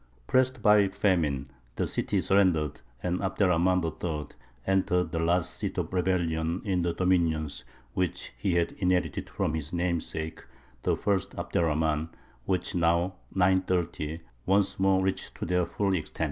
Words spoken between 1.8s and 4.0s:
city surrendered, and Abd er Rahmān